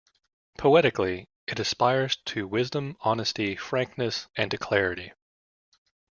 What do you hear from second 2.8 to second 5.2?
honesty, frankness, and to clarity.